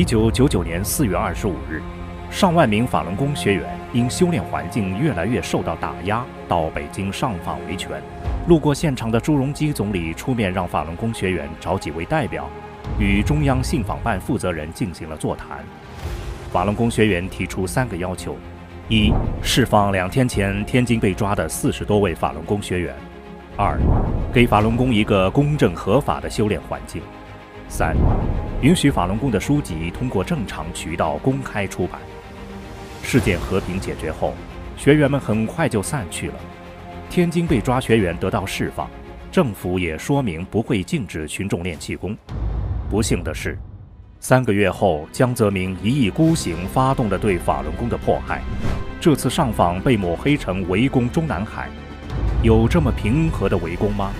[0.00, 1.82] 一九九九年四月二十五日，
[2.30, 8.02] 上万名法轮功学员因修炼环境越来越受到打压，到北京上访维权。
[8.48, 12.48] 路过现场的朱镕基总理出面让法轮功学员找几位代表，
[12.98, 15.62] 与中央信访办负责人进行了座谈。
[16.50, 18.34] 法轮功学员提出三个要求：
[18.88, 19.12] 一、
[19.42, 22.94] 释放两天前天津被抓的四十多位法轮功学员；
[23.54, 23.78] 二、
[24.32, 27.02] 给法轮功一个公正合法的修炼环境；
[27.70, 27.96] 三、
[28.60, 32.00] 允许法轮功的书籍通过正常渠道公开出版。
[33.02, 34.34] 事件和平解决后，
[34.76, 36.34] 学员们很快就散去了。
[37.08, 38.90] 天津被抓学员得到释放，
[39.30, 42.14] 政府也说明不会禁止群众练气功。
[42.90, 43.56] 不幸的是，
[44.18, 48.42] 三个月后，江泽民一意孤行发动了对法轮功的迫害。
[49.00, 51.70] 这次上访被抹黑成围攻中南海，
[52.42, 54.10] 有这么平和的围攻吗？